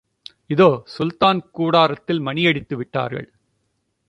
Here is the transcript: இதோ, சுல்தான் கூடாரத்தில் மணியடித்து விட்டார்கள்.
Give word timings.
இதோ, 0.47 0.81
சுல்தான் 0.85 1.49
கூடாரத்தில் 1.51 2.21
மணியடித்து 2.21 2.73
விட்டார்கள். 2.73 3.29